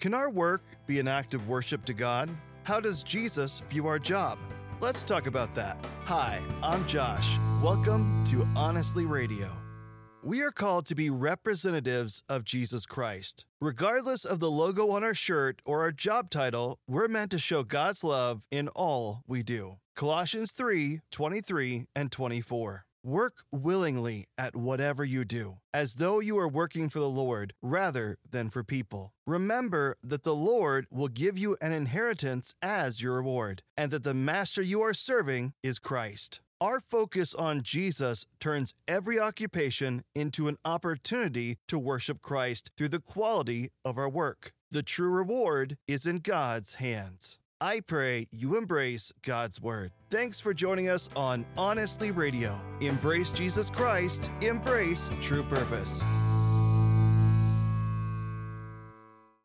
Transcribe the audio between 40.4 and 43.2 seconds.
an opportunity to worship Christ through the